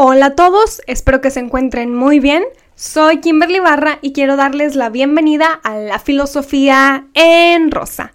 [0.00, 2.44] Hola a todos, espero que se encuentren muy bien.
[2.76, 8.14] Soy Kimberly Barra y quiero darles la bienvenida a la filosofía en rosa.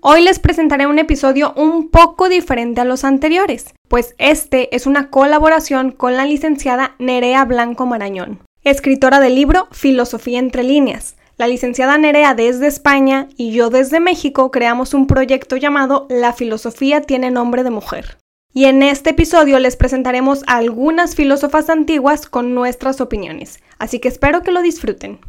[0.00, 5.10] Hoy les presentaré un episodio un poco diferente a los anteriores, pues este es una
[5.10, 11.16] colaboración con la licenciada Nerea Blanco Marañón, escritora del libro Filosofía entre líneas.
[11.36, 17.02] La licenciada Nerea desde España y yo desde México creamos un proyecto llamado La filosofía
[17.02, 18.16] tiene nombre de mujer
[18.52, 24.08] y en este episodio les presentaremos a algunas filósofas antiguas con nuestras opiniones, así que
[24.08, 25.20] espero que lo disfruten.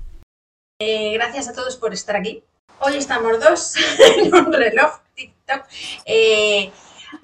[0.79, 2.43] Eh, gracias a todos por estar aquí.
[2.79, 3.75] Hoy estamos dos
[4.17, 5.65] en un reloj TikTok.
[6.05, 6.71] Eh,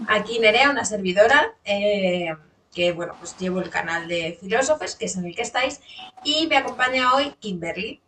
[0.09, 2.35] aquí Nerea, una servidora, eh,
[2.73, 5.79] que bueno, pues llevo el canal de filósofos, que es en el que estáis,
[6.25, 8.01] y me acompaña hoy Kimberly.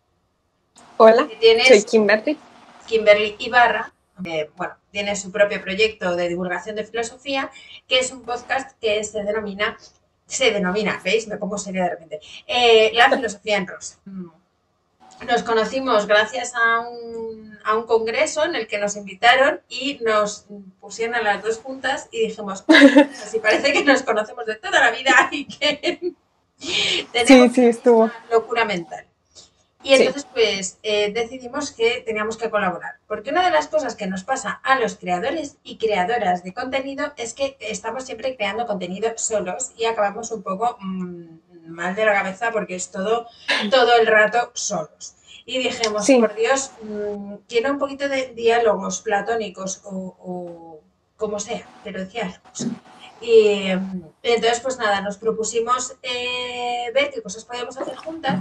[0.97, 1.29] Hola,
[1.65, 2.37] soy Kimberly.
[2.85, 7.51] Kimberly Ibarra, bueno, tiene su propio proyecto de divulgación de filosofía,
[7.87, 9.77] que es un podcast que se denomina,
[10.25, 11.27] se denomina, ¿veis?
[11.27, 13.99] Me pongo seria de repente, eh, La filosofía en rosa.
[15.25, 20.45] Nos conocimos gracias a un, a un, congreso en el que nos invitaron y nos
[20.79, 22.63] pusieron a las dos juntas y dijimos,
[23.23, 26.13] así parece que nos conocemos de toda la vida y que
[27.11, 28.03] tenemos sí, sí, estuvo.
[28.03, 29.06] una locura mental.
[29.83, 32.95] Y entonces, pues, eh, decidimos que teníamos que colaborar.
[33.07, 37.13] Porque una de las cosas que nos pasa a los creadores y creadoras de contenido
[37.15, 42.13] es que estamos siempre creando contenido solos y acabamos un poco mm, mal de la
[42.13, 43.27] cabeza porque es todo,
[43.69, 45.15] todo el rato solos.
[45.45, 50.81] Y dijimos, por Dios, mmm, quiero un poquito de diálogos platónicos o,
[51.15, 52.67] como sea, pero diálogos.
[53.21, 53.69] Y
[54.21, 58.37] entonces, pues nada, nos propusimos eh, ver qué cosas podíamos hacer juntas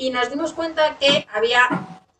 [0.00, 1.68] y nos dimos cuenta que había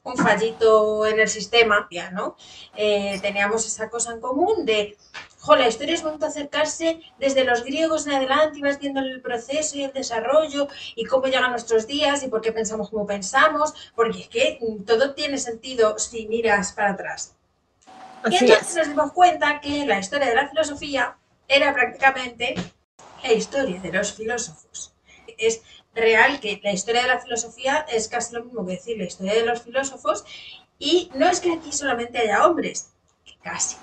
[0.02, 2.36] un fallito en el sistema, ya, ¿no?
[2.76, 4.98] Eh, teníamos esa cosa en común de,
[5.38, 9.22] jo, la historia es bonito acercarse desde los griegos en adelante y vas viendo el
[9.22, 13.72] proceso y el desarrollo y cómo llegan nuestros días y por qué pensamos como pensamos,
[13.94, 17.34] porque es que todo tiene sentido si miras para atrás.
[18.30, 21.16] y entonces nos dimos cuenta que la historia de la filosofía
[21.48, 22.56] era prácticamente
[23.22, 24.92] la historia de los filósofos.
[25.38, 25.62] Es
[25.94, 29.34] real que la historia de la filosofía es casi lo mismo que decir la historia
[29.34, 30.24] de los filósofos
[30.78, 32.92] y no es que aquí solamente haya hombres,
[33.42, 33.76] casi,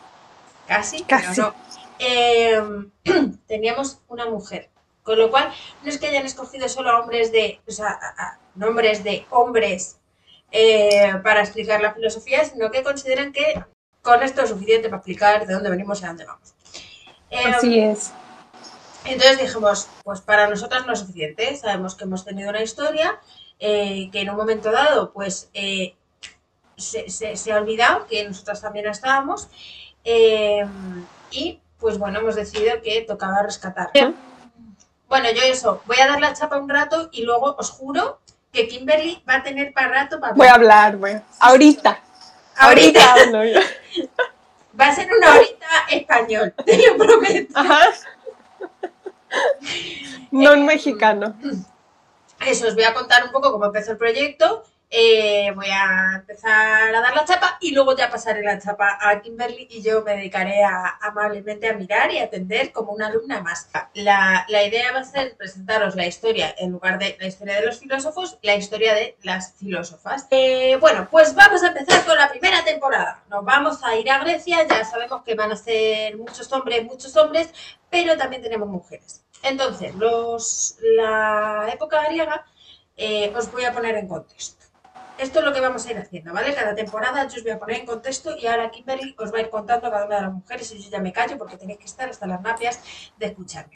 [0.68, 1.56] casi, pero no.
[2.00, 2.92] Em,
[3.48, 4.70] teníamos una mujer,
[5.04, 5.54] con lo cual
[5.84, 8.00] no es que hayan escogido solo hombres de, o sea,
[8.56, 9.98] nombres de hombres
[10.52, 13.64] eh, para explicar la filosofía, sino que consideran que
[14.02, 16.56] con esto es suficiente para explicar de dónde venimos y a dónde vamos.
[17.56, 18.12] Así em, es.
[19.08, 23.20] Entonces dijimos, pues para nosotras no es suficiente, sabemos que hemos tenido una historia
[23.60, 25.96] eh, que en un momento dado pues eh,
[26.76, 29.48] se, ha olvidado que nosotras también estábamos
[30.04, 30.66] eh,
[31.32, 33.92] y pues bueno, hemos decidido que tocaba rescatar.
[35.08, 38.20] Bueno, yo eso, voy a dar la chapa un rato y luego os juro
[38.52, 40.34] que Kimberly va a tener para rato para...
[40.34, 41.18] Voy a hablar, voy.
[41.40, 42.02] Ahorita.
[42.58, 43.16] Ahorita.
[44.80, 47.58] va a ser una horita español, te lo prometo.
[47.58, 47.90] Ajá.
[50.32, 51.36] No en mexicano.
[52.46, 54.64] Eso, os voy a contar un poco cómo empezó el proyecto.
[54.90, 59.22] Eh, voy a empezar a dar la chapa y luego ya pasaré la chapa a
[59.22, 63.70] Kimberly y yo me dedicaré a, amablemente a mirar y atender como una alumna más.
[63.94, 67.80] La, idea va a ser presentaros la historia, en lugar de la historia de los
[67.80, 70.26] filósofos, la historia de las filósofas.
[70.32, 73.24] Eh, bueno, pues vamos a empezar con la primera temporada.
[73.30, 77.16] Nos vamos a ir a Grecia, ya sabemos que van a ser muchos hombres, muchos
[77.18, 77.50] hombres,
[77.90, 79.22] pero también tenemos mujeres.
[79.44, 82.46] Entonces, los, la época griega
[82.96, 84.57] eh, os voy a poner en contexto.
[85.18, 86.54] Esto es lo que vamos a ir haciendo, ¿vale?
[86.54, 89.42] Cada temporada yo os voy a poner en contexto y ahora Kimberly os va a
[89.42, 91.86] ir contando cada una de las mujeres y yo ya me callo porque tenéis que
[91.86, 92.80] estar hasta las napias
[93.18, 93.74] de escucharme.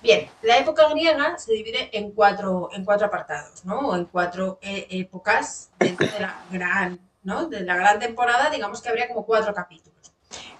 [0.00, 3.88] Bien, la época griega se divide en cuatro, en cuatro apartados, ¿no?
[3.88, 7.48] O en cuatro eh, épocas dentro de la gran, ¿no?
[7.48, 10.12] De la gran temporada, digamos que habría como cuatro capítulos.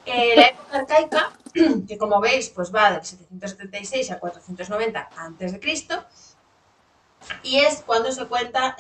[0.05, 1.33] Eh, la época arcaica
[1.87, 5.61] que como veis pues va del 776 a 490 a.C.
[7.43, 8.77] Y es cuando se cuenta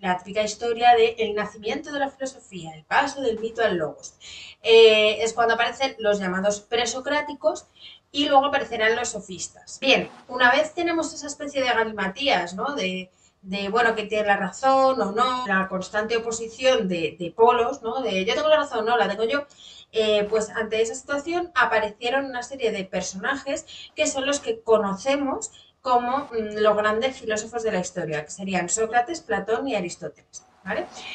[0.00, 4.14] la típica historia del el nacimiento de la filosofía, el paso del mito al logos.
[4.62, 7.66] Eh, es cuando aparecen los llamados presocráticos
[8.10, 9.78] y luego aparecerán los sofistas.
[9.80, 12.74] Bien, una vez tenemos esa especie de galimatías, ¿no?
[12.74, 13.10] De,
[13.42, 18.00] de, bueno, que tiene la razón o no, la constante oposición de, de polos, ¿no?
[18.00, 19.46] De yo tengo la razón, no, la tengo yo.
[19.90, 23.64] Eh, pues ante esa situación aparecieron una serie de personajes
[23.94, 25.50] que son los que conocemos
[25.88, 30.44] como mm, los grandes filósofos de la historia, que serían Sócrates, Platón y Aristóteles.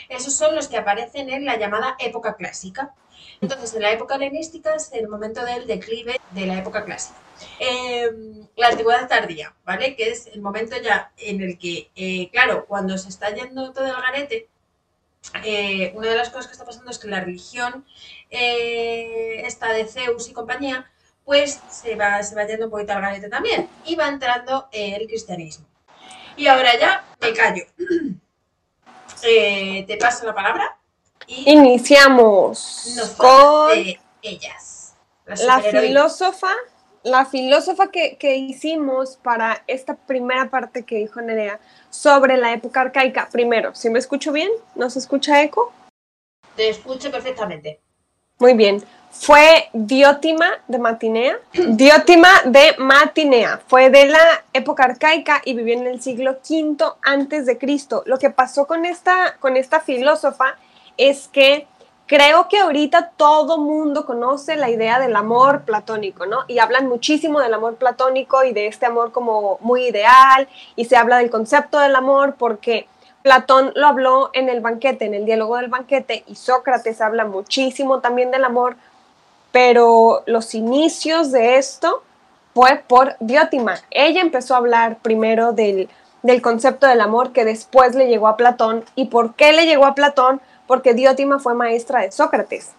[0.10, 2.96] Esos son los que aparecen en la llamada época clásica.
[3.40, 7.20] Entonces, en la época helenística es el momento del declive de la época clásica.
[7.60, 9.96] Em, la antigüedad tardía, ¿vale?
[9.96, 13.86] Que es el momento ya en el que, eh, claro, cuando se está yendo todo
[13.86, 14.50] el garete,
[15.44, 17.86] eh, una de las cosas que está pasando es que la religión
[18.32, 20.92] eh, esta de Zeus y compañía,
[21.26, 25.08] pues se va, se va yendo un poquito al garete también y va entrando el
[25.08, 25.66] cristianismo.
[26.36, 27.64] Y ahora ya me callo.
[29.26, 30.78] Eh, te paso la palabra.
[31.28, 33.72] Y Iniciamos con
[34.22, 34.96] ellas.
[35.26, 36.52] La filósofa,
[37.04, 42.82] la filósofa que, que, hicimos para esta primera parte que dijo Nerea sobre la época
[42.82, 43.30] arcaica.
[43.32, 45.72] Primero, si me escucho bien, ¿no se escucha eco?
[46.58, 47.80] Te escucho perfectamente.
[48.40, 48.84] Muy bien.
[49.14, 51.38] Fue Diótima de Matinea.
[51.54, 53.62] Diótima de Matinea.
[53.68, 58.04] Fue de la época arcaica y vivió en el siglo V antes de Cristo.
[58.06, 60.58] Lo que pasó con esta, con esta filósofa
[60.98, 61.68] es que
[62.08, 66.40] creo que ahorita todo mundo conoce la idea del amor platónico, ¿no?
[66.48, 70.98] Y hablan muchísimo del amor platónico y de este amor como muy ideal y se
[70.98, 72.88] habla del concepto del amor porque
[73.24, 78.02] Platón lo habló en el banquete, en el diálogo del banquete, y Sócrates habla muchísimo
[78.02, 78.76] también del amor,
[79.54, 82.02] pero los inicios de esto
[82.56, 83.76] fue por Diótima.
[83.92, 85.90] Ella empezó a hablar primero del,
[86.24, 88.84] del concepto del amor que después le llegó a Platón.
[88.96, 90.42] ¿Y por qué le llegó a Platón?
[90.66, 92.72] Porque Diótima fue maestra de Sócrates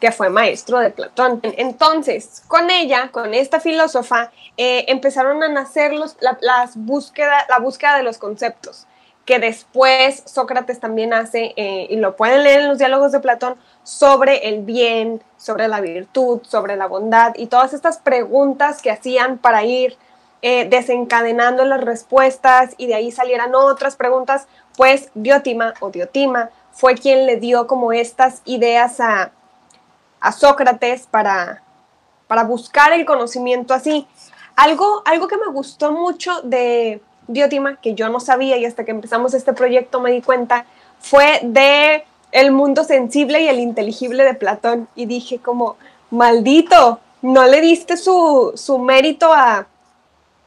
[0.00, 1.38] que fue maestro de Platón.
[1.44, 7.98] Entonces, con ella, con esta filósofa, eh, empezaron a nacer los, las búsqueda, la búsqueda
[7.98, 8.88] de los conceptos
[9.24, 13.56] que después Sócrates también hace, eh, y lo pueden leer en los diálogos de Platón,
[13.84, 19.38] sobre el bien, sobre la virtud, sobre la bondad y todas estas preguntas que hacían
[19.38, 19.96] para ir
[20.40, 26.94] eh, desencadenando las respuestas y de ahí salieran otras preguntas, pues Diótima o Diotima fue
[26.94, 29.30] quien le dio como estas ideas a,
[30.20, 31.62] a Sócrates para,
[32.26, 34.06] para buscar el conocimiento así.
[34.56, 38.90] Algo, algo que me gustó mucho de, Diótima, que yo no sabía y hasta que
[38.90, 40.66] empezamos este proyecto me di cuenta,
[40.98, 44.88] fue de el mundo sensible y el inteligible de Platón.
[44.94, 45.76] Y dije como,
[46.10, 49.66] maldito, no le diste su, su mérito a,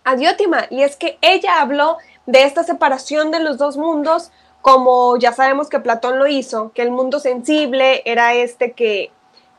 [0.04, 0.66] a Diótima.
[0.70, 4.32] Y es que ella habló de esta separación de los dos mundos,
[4.62, 9.12] como ya sabemos que Platón lo hizo, que el mundo sensible era este que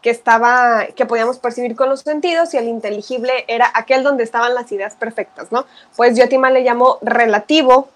[0.06, 4.55] que estaba, que podíamos percibir con los sentidos y el inteligible era aquel donde estaban
[4.55, 5.67] las ideas perfectas, ¿no?
[5.97, 7.88] Pues Yotima le llamó relativo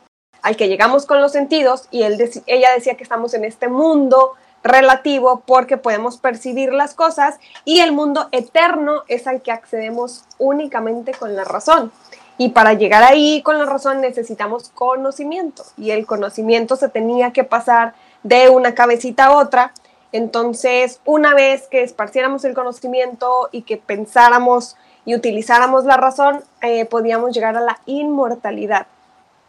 [0.42, 2.18] al que llegamos con los sentidos y él
[2.48, 4.32] ella decía que estamos en este mundo
[4.64, 11.12] relativo porque podemos percibir las cosas y el mundo eterno es al que accedemos únicamente
[11.12, 11.92] con la razón.
[12.38, 17.44] Y para llegar ahí con la razón necesitamos conocimiento y el conocimiento se tenía que
[17.44, 19.72] pasar de una cabecita a otra
[20.12, 26.84] entonces, una vez que esparciéramos el conocimiento y que pensáramos y utilizáramos la razón, eh,
[26.84, 28.86] podíamos llegar a la inmortalidad.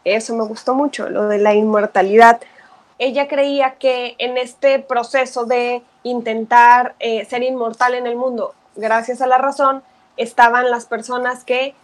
[0.04, 2.40] Eso me gustó mucho, lo de la inmortalidad.
[2.98, 9.20] Ella creía que en este proceso de intentar eh, ser inmortal en el mundo, gracias
[9.20, 9.82] a la razón,
[10.16, 11.74] estaban las personas que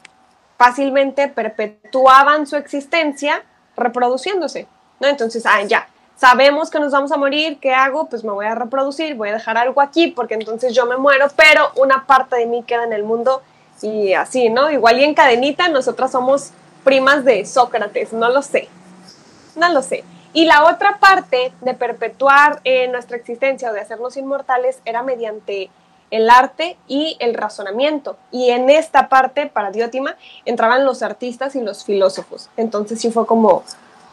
[0.56, 3.42] fácilmente perpetuaban su existencia
[3.76, 4.66] reproduciéndose.
[5.00, 5.08] ¿no?
[5.08, 8.08] Entonces, ah, ya, sabemos que nos vamos a morir, ¿qué hago?
[8.08, 11.26] Pues me voy a reproducir, voy a dejar algo aquí porque entonces yo me muero,
[11.36, 13.42] pero una parte de mí queda en el mundo
[13.80, 14.70] y así, ¿no?
[14.70, 16.50] Igual y en cadenita, nosotras somos
[16.82, 18.68] primas de Sócrates, no lo sé,
[19.54, 20.04] no lo sé.
[20.32, 25.70] Y la otra parte de perpetuar eh, nuestra existencia o de hacernos inmortales era mediante
[26.10, 28.16] el arte y el razonamiento.
[28.30, 32.50] Y en esta parte, para Diótima, entraban los artistas y los filósofos.
[32.56, 33.62] Entonces sí fue como,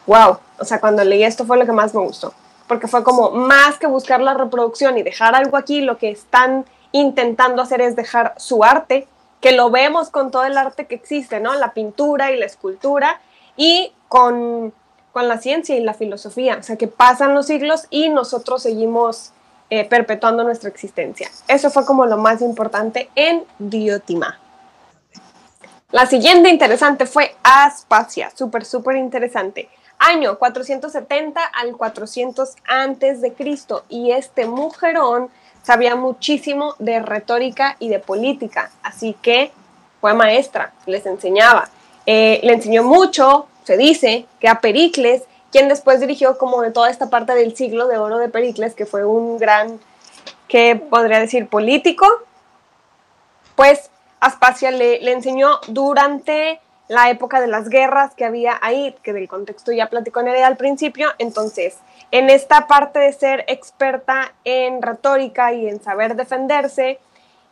[0.06, 2.32] wow, o sea, cuando leí esto fue lo que más me gustó,
[2.66, 6.64] porque fue como más que buscar la reproducción y dejar algo aquí, lo que están
[6.92, 9.06] intentando hacer es dejar su arte,
[9.40, 11.54] que lo vemos con todo el arte que existe, ¿no?
[11.54, 13.20] La pintura y la escultura
[13.56, 14.72] y con,
[15.12, 19.32] con la ciencia y la filosofía, o sea, que pasan los siglos y nosotros seguimos
[19.68, 21.28] eh, perpetuando nuestra existencia.
[21.48, 24.38] Eso fue como lo más importante en Diotima.
[25.90, 29.68] La siguiente interesante fue Aspasia, súper, súper interesante.
[29.98, 33.84] Año 470 al 400 antes de Cristo.
[33.88, 35.30] Y este mujerón
[35.62, 39.50] sabía muchísimo de retórica y de política, así que
[40.00, 41.68] fue maestra, les enseñaba.
[42.06, 46.88] Eh, le enseñó mucho, se dice, que a Pericles, quien después dirigió como de toda
[46.88, 49.80] esta parte del siglo de oro de Pericles, que fue un gran,
[50.46, 52.06] que podría decir, político,
[53.56, 59.12] pues Aspasia le, le enseñó durante la época de las guerras que había ahí, que
[59.12, 61.08] del contexto ya platicó Nerea al principio.
[61.18, 61.78] Entonces,
[62.10, 66.98] en esta parte de ser experta en retórica y en saber defenderse,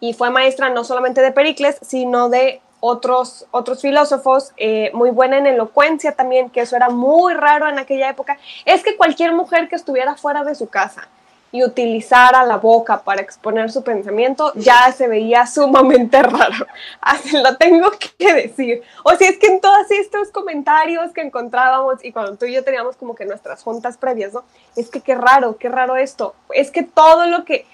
[0.00, 5.38] y fue maestra no solamente de Pericles, sino de otros, otros filósofos, eh, muy buena
[5.38, 9.68] en elocuencia también, que eso era muy raro en aquella época, es que cualquier mujer
[9.68, 11.08] que estuviera fuera de su casa
[11.54, 16.66] y utilizara la boca para exponer su pensamiento, ya se veía sumamente raro.
[17.00, 18.82] Así lo tengo que decir.
[19.04, 22.64] O si es que en todos estos comentarios que encontrábamos y cuando tú y yo
[22.64, 24.42] teníamos como que nuestras juntas previas, ¿no?
[24.74, 26.34] Es que qué raro, qué raro esto.
[26.50, 27.66] Es que todo lo que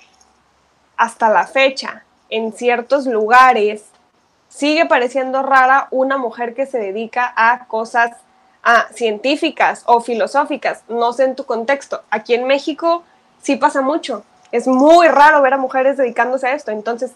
[0.98, 3.86] hasta la fecha en ciertos lugares
[4.50, 8.10] sigue pareciendo rara una mujer que se dedica a cosas
[8.92, 12.02] científicas o filosóficas, no sé en tu contexto.
[12.10, 13.04] Aquí en México
[13.42, 14.24] sí pasa mucho.
[14.52, 16.70] Es muy raro ver a mujeres dedicándose a esto.
[16.70, 17.12] Entonces,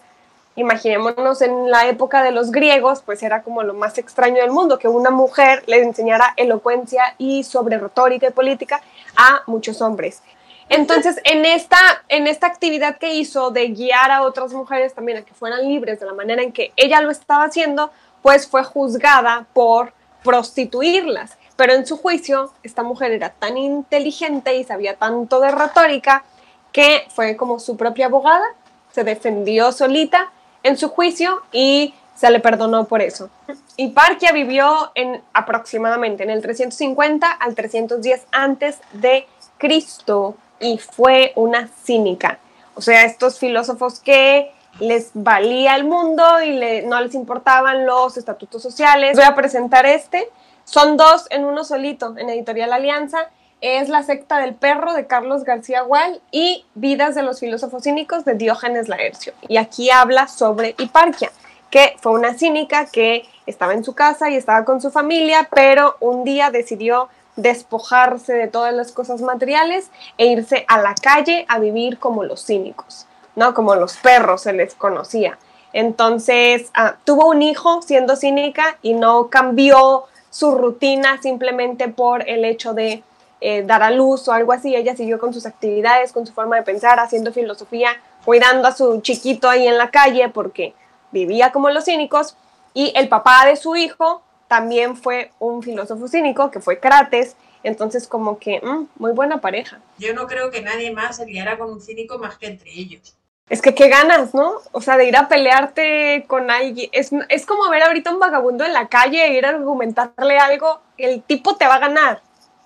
[0.55, 4.79] imaginémonos en la época de los griegos, pues era como lo más extraño del mundo,
[4.79, 8.81] que una mujer le enseñara elocuencia y sobre retórica y política
[9.15, 10.21] a muchos hombres.
[10.69, 11.77] Entonces, en esta,
[12.07, 15.99] en esta actividad que hizo de guiar a otras mujeres también a que fueran libres
[15.99, 17.91] de la manera en que ella lo estaba haciendo,
[18.21, 21.37] pues fue juzgada por prostituirlas.
[21.55, 26.23] Pero en su juicio, esta mujer era tan inteligente y sabía tanto de retórica
[26.71, 28.45] que fue como su propia abogada,
[28.91, 30.31] se defendió solita
[30.63, 33.29] en su juicio y se le perdonó por eso.
[33.77, 41.33] Y Parquia vivió en aproximadamente en el 350 al 310 antes de Cristo y fue
[41.35, 42.39] una cínica.
[42.75, 48.61] O sea, estos filósofos que les valía el mundo y no les importaban los estatutos
[48.61, 49.15] sociales.
[49.15, 50.29] Voy a presentar este.
[50.65, 53.29] Son dos en uno solito, en Editorial Alianza.
[53.61, 58.25] Es La secta del perro de Carlos García Gual y Vidas de los filósofos cínicos
[58.25, 59.33] de Diógenes Laercio.
[59.47, 61.31] Y aquí habla sobre Hiparquia,
[61.69, 65.97] que fue una cínica que estaba en su casa y estaba con su familia, pero
[65.99, 71.59] un día decidió despojarse de todas las cosas materiales e irse a la calle a
[71.59, 73.05] vivir como los cínicos,
[73.35, 73.53] ¿no?
[73.53, 75.37] Como los perros se les conocía.
[75.73, 80.05] Entonces, ah, tuvo un hijo siendo cínica y no cambió
[80.35, 83.03] su rutina simplemente por el hecho de
[83.39, 84.75] eh, dar a luz o algo así.
[84.75, 87.91] Ella siguió con sus actividades, con su forma de pensar, haciendo filosofía,
[88.25, 90.73] cuidando a su chiquito ahí en la calle porque
[91.11, 92.35] vivía como los cínicos.
[92.73, 98.05] Y el papá de su hijo también fue un filósofo cínico, que fue Crates, entonces
[98.05, 99.79] como que mm, muy buena pareja.
[99.99, 103.15] Yo no creo que nadie más se liara con un cínico más que entre ellos.
[103.49, 104.55] Es que qué ganas, ¿no?
[104.71, 106.89] O sea, de ir a pelearte con alguien.
[106.91, 110.81] Es, es como ver ahorita un vagabundo en la calle e ir a argumentarle algo.
[110.97, 112.21] El tipo te va a ganar.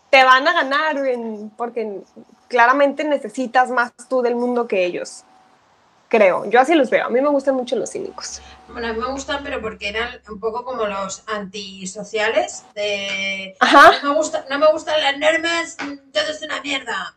[0.10, 0.98] Te van a ganar
[1.58, 2.02] porque
[2.48, 5.26] claramente necesitas más tú del mundo que ellos
[6.10, 6.50] creo.
[6.50, 7.06] Yo así los veo.
[7.06, 8.42] A mí me gustan mucho los cínicos.
[8.68, 12.66] Bueno, a mí me gustan, pero porque eran un poco como los antisociales.
[12.76, 13.56] De.
[14.04, 17.16] No me, gusta, no me gustan las normas, todo es una mierda.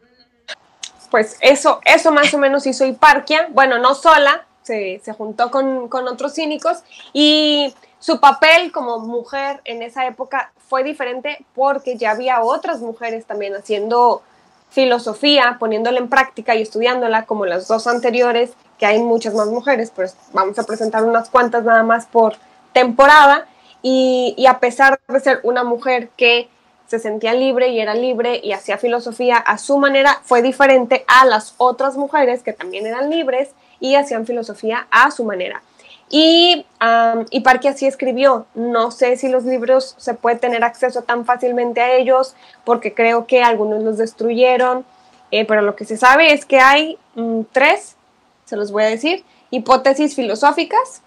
[1.12, 3.48] Pues eso, eso más o menos hizo Hiparquia.
[3.50, 6.78] Bueno, no sola, se, se juntó con, con otros cínicos
[7.12, 13.26] y su papel como mujer en esa época fue diferente porque ya había otras mujeres
[13.26, 14.22] también haciendo
[14.70, 19.92] filosofía, poniéndola en práctica y estudiándola como las dos anteriores que hay muchas más mujeres,
[19.94, 22.36] pues vamos a presentar unas cuantas nada más por
[22.72, 23.46] temporada.
[23.82, 26.48] Y, a pesar de ser una mujer que
[26.92, 31.24] se sentía libre y era libre y hacía filosofía a su manera, fue diferente a
[31.24, 35.62] las otras mujeres que también eran libres y hacían filosofía a su manera.
[36.10, 38.44] Y, um, y Parque así escribió.
[38.54, 42.34] No sé si los libros se puede tener acceso tan fácilmente a ellos,
[42.64, 44.84] porque creo que algunos los destruyeron,
[45.30, 47.96] eh, pero lo que se sabe es que hay mm, tres
[48.44, 51.00] se los voy a decir, hipótesis filosóficas,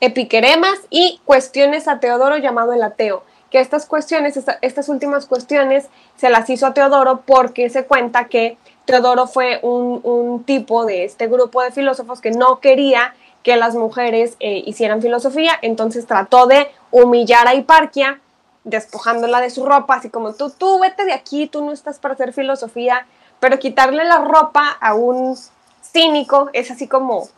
[0.00, 6.30] epiqueremas y cuestiones a Teodoro llamado el ateo, que estas cuestiones, estas últimas cuestiones se
[6.30, 11.62] las hizo a Teodoro porque se cuenta que Teodoro fue un, tipo de este grupo
[11.62, 17.48] de filósofos que no quería que las mujeres eh, hicieran filosofía, entonces trató de humillar
[17.48, 18.20] a Hiparquia,
[18.64, 22.14] despojándola de su ropa, así como tú, tú vete de aquí, tú no estás para
[22.14, 23.06] hacer filosofía,
[23.38, 25.36] pero quitarle la ropa a un
[25.82, 27.28] cínico es así como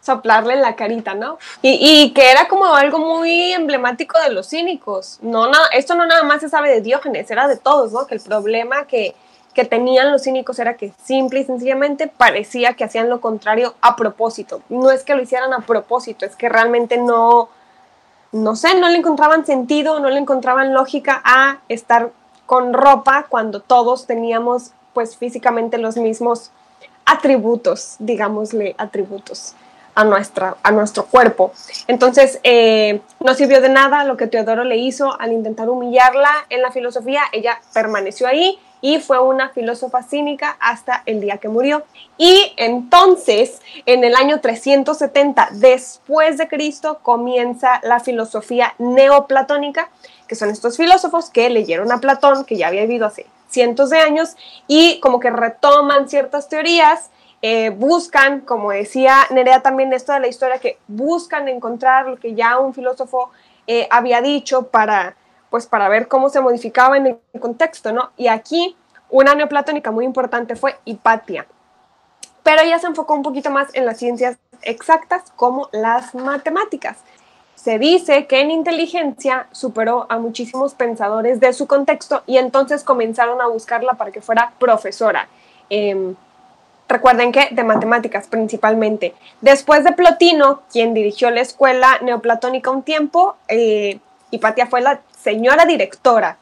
[0.00, 1.38] soplarle en la carita, ¿no?
[1.62, 5.18] Y, que era como algo muy emblemático de los cínicos.
[5.22, 8.06] No, esto no nada más se sabe de Diógenes, era de todos, ¿no?
[8.06, 9.14] Que el problema que,
[9.54, 13.96] que tenían los cínicos era que simple y sencillamente parecía que hacían lo contrario a
[13.96, 14.62] propósito.
[14.68, 17.50] No es que lo hicieran a propósito, es que realmente no,
[18.32, 22.10] no sé, no le encontraban sentido, no le encontraban lógica a estar
[22.46, 26.50] con ropa cuando todos teníamos pues físicamente los mismos
[27.04, 29.54] atributos, digámosle atributos.
[29.94, 31.52] A, nuestra, a nuestro cuerpo.
[31.86, 36.62] Entonces, eh, no sirvió de nada lo que Teodoro le hizo al intentar humillarla en
[36.62, 37.22] la filosofía.
[37.32, 41.84] Ella permaneció ahí y fue una filósofa cínica hasta el día que murió.
[42.16, 49.90] Y entonces, en el año 370 después de Cristo, comienza la filosofía neoplatónica,
[50.26, 53.98] que son estos filósofos que leyeron a Platón, que ya había vivido hace cientos de
[53.98, 54.36] años,
[54.68, 57.10] y como que retoman ciertas teorías,
[57.42, 62.34] eh, buscan, como decía Nerea también esto de la historia, que buscan encontrar lo que
[62.34, 63.30] ya un filósofo
[63.66, 65.16] eh, había dicho para
[65.48, 68.10] pues para ver cómo se modificaba en el contexto, ¿no?
[68.16, 68.76] Y aquí
[69.08, 71.46] una neoplatónica muy importante fue Hipatia,
[72.44, 76.98] pero ella se enfocó un poquito más en las ciencias exactas como las matemáticas.
[77.56, 83.40] Se dice que en inteligencia superó a muchísimos pensadores de su contexto y entonces comenzaron
[83.40, 85.28] a buscarla para que fuera profesora.
[85.68, 86.14] Em,
[86.90, 89.14] recuerden que de matemáticas principalmente.
[89.40, 95.64] Después de Plotino, quien dirigió la escuela neoplatónica un tiempo, eh, Hipatia fue la señora
[95.64, 96.36] directora,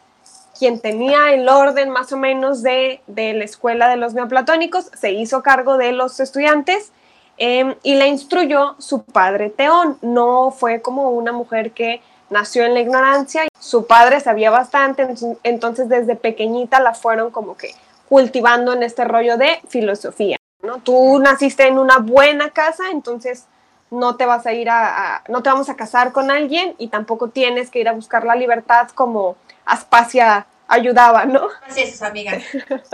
[0.59, 5.43] quien tenía el orden más o menos de, la escuela de los neoplatónicos, se hizo
[5.43, 6.90] cargo de los estudiantes
[7.37, 9.99] em, y la instruyó su padre Teón.
[10.02, 12.00] No fue como una mujer que
[12.31, 15.07] nació en la ignorancia, su padre sabía bastante,
[15.45, 17.71] entonces desde pequeñita la fueron como que
[18.09, 20.38] cultivando en este rollo de filosofía.
[20.62, 20.79] ¿No?
[20.79, 23.47] Tú naciste en una buena casa, entonces
[23.91, 27.29] no te vas a ir a, no te vamos a casar con alguien y tampoco
[27.29, 31.49] tienes que ir a buscar la libertad como Aspasia ayudaba, ¿no?
[31.67, 32.38] Así es, amiga.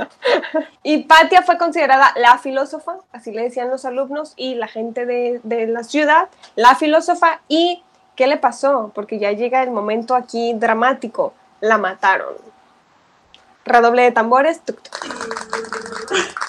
[0.82, 5.40] y Patia fue considerada la filósofa, así le decían los alumnos y la gente de,
[5.42, 7.40] de la ciudad, la filósofa.
[7.48, 7.82] ¿Y
[8.14, 8.92] qué le pasó?
[8.94, 12.34] Porque ya llega el momento aquí dramático, la mataron.
[13.64, 14.60] Redoble de tambores.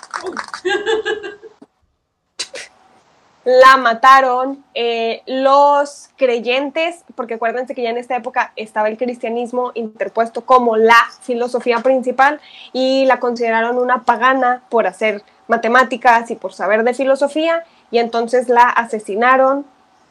[3.45, 9.71] la mataron eh, los creyentes, porque acuérdense que ya en esta época estaba el cristianismo
[9.75, 12.41] interpuesto como la filosofía principal
[12.73, 18.49] y la consideraron una pagana por hacer matemáticas y por saber de filosofía y entonces
[18.49, 19.65] la asesinaron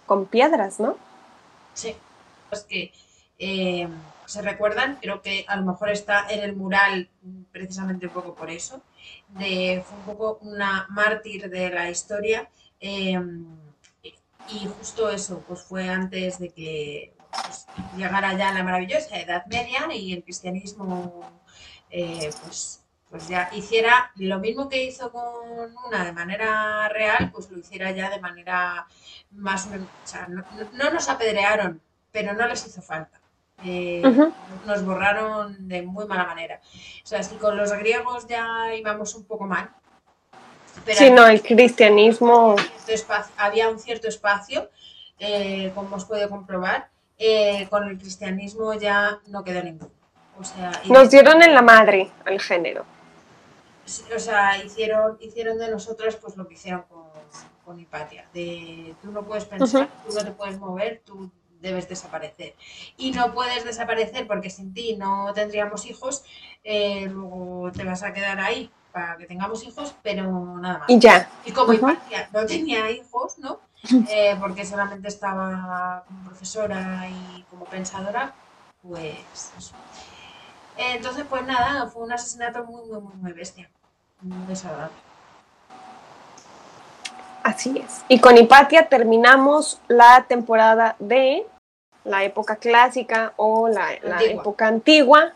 [0.07, 0.97] con piedras, ¿no?
[1.73, 1.97] Sí,
[2.49, 2.93] pues que
[3.39, 3.89] eh,
[4.27, 7.09] se recuerdan, creo que a lo mejor está en el mural
[7.51, 8.81] precisamente un poco por eso,
[9.29, 12.49] de, fue un poco una mártir de la historia
[12.87, 13.47] Em,
[14.51, 19.89] y justo eso, pues fue antes de que pues, llegara ya la maravillosa Edad Media
[19.95, 21.31] y el cristianismo
[21.91, 27.51] eh, pues, pues ya hiciera lo mismo que hizo con una de manera real, pues
[27.51, 28.87] lo hiciera ya de manera
[29.31, 29.67] más...
[29.67, 31.81] O sea, no, nos apedrearon,
[32.13, 33.19] pero no les hizo falta.
[33.65, 34.03] Eh,
[34.67, 36.61] nos borraron de muy mala manera.
[37.03, 39.71] O sea, si con los griegos ya íbamos un poco mal,
[40.93, 42.57] sí, no, el cristianismo.
[43.37, 44.71] Había un cierto espacio,
[45.19, 49.91] eh, como os puede comprobar, eh, con el cristianismo ya no quedó ninguno.
[50.87, 52.85] Nos dieron en la madre el género.
[54.15, 57.05] O sea, hicieron, hicieron de nosotros pues lo que hicieron con,
[57.65, 58.27] con Hipatia.
[58.35, 61.31] De tú no puedes pensar, tú no te puedes mover, tú
[61.65, 62.55] debes desaparecer.
[62.97, 66.23] Y no puedes desaparecer porque sin ti no tendríamos hijos,
[66.63, 70.91] eh, luego te vas a quedar ahí para que tengamos hijos, pero nada más.
[70.91, 71.29] Y ya.
[71.45, 73.59] Y como no tenía hijos, ¿no?
[74.09, 78.33] Eh, porque solamente estaba como profesora y como pensadora,
[78.83, 79.75] pues eso.
[80.77, 83.69] entonces, pues nada, fue un asesinato muy, muy, muy, muy bestia.
[84.23, 84.97] Muy desagradable.
[87.43, 88.03] Así es.
[88.09, 91.47] Y con Hipatia terminamos la temporada de
[92.05, 95.35] la época clásica o la, la época antigua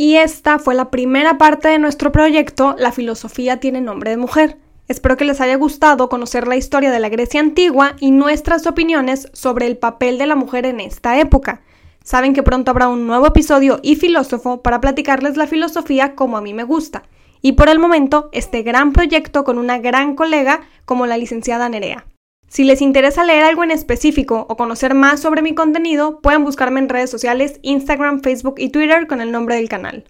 [0.00, 4.56] y esta fue la primera parte de nuestro proyecto La filosofía tiene nombre de mujer.
[4.86, 9.28] Espero que les haya gustado conocer la historia de la Grecia antigua y nuestras opiniones
[9.32, 11.62] sobre el papel de la mujer en esta época.
[12.04, 16.42] Saben que pronto habrá un nuevo episodio y filósofo para platicarles la filosofía como a
[16.42, 17.02] mí me gusta.
[17.42, 22.06] Y por el momento, este gran proyecto con una gran colega como la licenciada Nerea.
[22.48, 26.80] Si les interesa leer algo en específico o conocer más sobre mi contenido, pueden buscarme
[26.80, 30.04] en redes sociales, Instagram, Facebook y Twitter con el nombre del canal.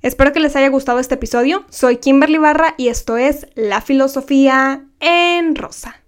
[0.00, 1.64] Espero que les haya gustado este episodio.
[1.68, 6.00] Soy Kimberly Barra y esto es La Filosofía en Rosa.